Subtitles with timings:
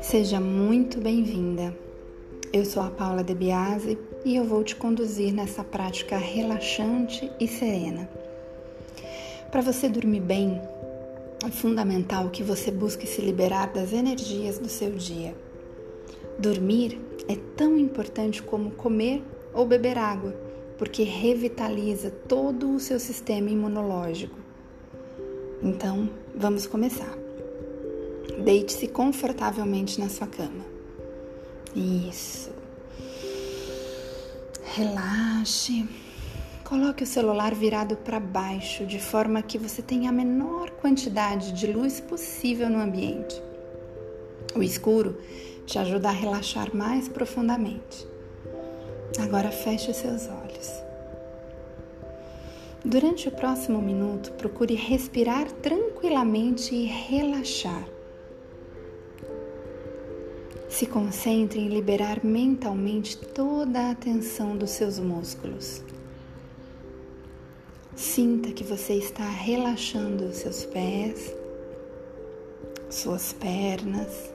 [0.00, 1.74] Seja muito bem-vinda.
[2.52, 7.48] Eu sou a Paula De Biase e eu vou te conduzir nessa prática relaxante e
[7.48, 8.08] serena.
[9.50, 10.60] Para você dormir bem,
[11.46, 15.34] é fundamental que você busque se liberar das energias do seu dia.
[16.38, 19.22] Dormir é tão importante como comer
[19.54, 20.34] ou beber água,
[20.76, 24.51] porque revitaliza todo o seu sistema imunológico.
[25.62, 27.16] Então, vamos começar.
[28.44, 30.64] Deite-se confortavelmente na sua cama.
[31.76, 32.50] Isso.
[34.74, 35.88] Relaxe.
[36.64, 41.66] Coloque o celular virado para baixo, de forma que você tenha a menor quantidade de
[41.66, 43.40] luz possível no ambiente.
[44.56, 45.18] O escuro
[45.64, 48.06] te ajuda a relaxar mais profundamente.
[49.20, 50.91] Agora feche seus olhos.
[52.84, 57.88] Durante o próximo minuto, procure respirar tranquilamente e relaxar.
[60.68, 65.80] Se concentre em liberar mentalmente toda a tensão dos seus músculos.
[67.94, 71.32] Sinta que você está relaxando seus pés,
[72.90, 74.32] suas pernas,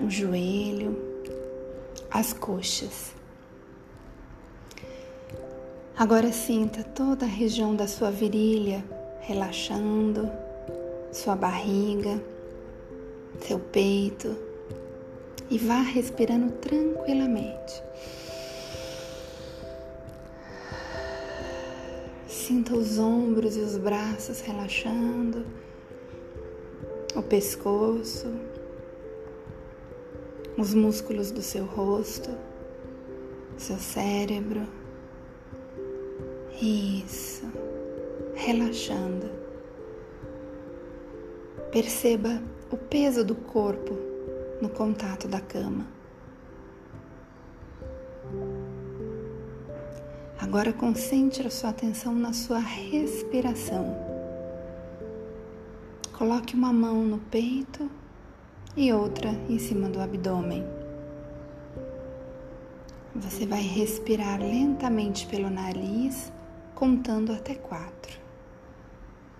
[0.00, 0.96] o joelho,
[2.10, 3.12] as coxas.
[5.96, 8.84] Agora sinta toda a região da sua virilha
[9.20, 10.28] relaxando,
[11.12, 12.20] sua barriga,
[13.40, 14.36] seu peito
[15.48, 17.80] e vá respirando tranquilamente.
[22.26, 25.46] Sinta os ombros e os braços relaxando,
[27.14, 28.34] o pescoço,
[30.58, 32.30] os músculos do seu rosto,
[33.56, 34.83] seu cérebro.
[36.60, 37.50] Isso,
[38.34, 39.28] relaxando.
[41.72, 43.98] Perceba o peso do corpo
[44.62, 45.86] no contato da cama.
[50.38, 53.96] Agora concentre a sua atenção na sua respiração.
[56.16, 57.90] Coloque uma mão no peito
[58.76, 60.64] e outra em cima do abdômen.
[63.16, 66.32] Você vai respirar lentamente pelo nariz,
[66.74, 68.18] contando até quatro.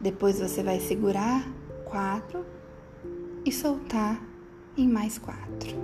[0.00, 1.46] Depois você vai segurar
[1.84, 2.44] quatro
[3.44, 4.20] e soltar
[4.76, 5.76] em mais quatro.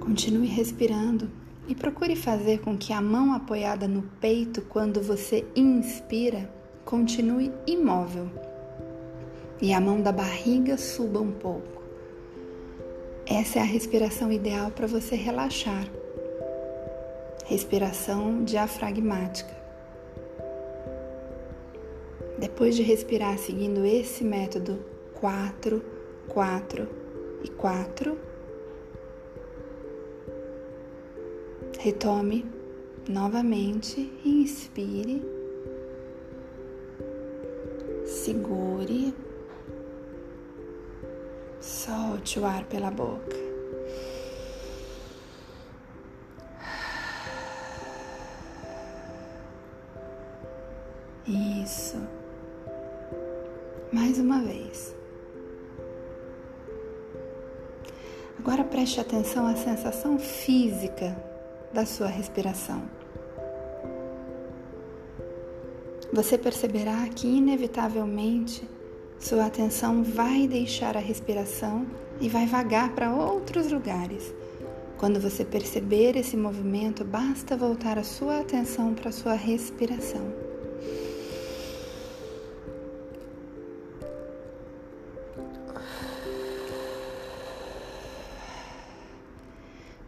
[0.00, 1.30] Continue respirando
[1.66, 6.52] e procure fazer com que a mão apoiada no peito quando você inspira
[6.84, 8.51] continue imóvel
[9.62, 11.80] e a mão da barriga suba um pouco.
[13.24, 15.86] Essa é a respiração ideal para você relaxar.
[17.46, 19.54] Respiração diafragmática.
[22.36, 24.84] Depois de respirar seguindo esse método
[25.14, 25.80] 4,
[26.28, 26.88] 4
[27.44, 28.32] e 4,
[31.78, 32.46] Retome
[33.08, 35.20] novamente, inspire,
[38.04, 39.12] segure,
[41.62, 43.36] solte o ar pela boca.
[51.26, 51.96] Isso.
[53.92, 54.94] Mais uma vez.
[58.38, 61.16] Agora preste atenção à sensação física
[61.72, 62.82] da sua respiração.
[66.12, 68.68] Você perceberá que, inevitavelmente,
[69.22, 71.86] sua atenção vai deixar a respiração
[72.20, 74.34] e vai vagar para outros lugares.
[74.98, 80.32] Quando você perceber esse movimento, basta voltar a sua atenção para a sua respiração.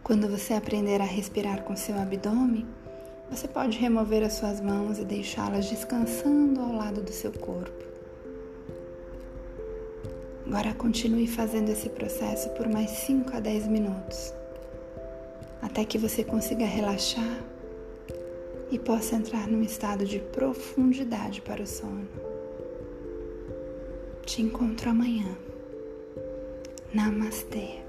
[0.03, 2.67] Quando você aprender a respirar com seu abdômen,
[3.31, 7.94] você pode remover as suas mãos e deixá-las descansando ao lado do seu corpo.
[10.47, 14.33] Agora continue fazendo esse processo por mais 5 a 10 minutos,
[15.63, 17.43] até que você consiga relaxar
[18.71, 22.09] e possa entrar num estado de profundidade para o sono.
[24.27, 25.37] Te encontro amanhã.
[26.93, 27.84] Namastê.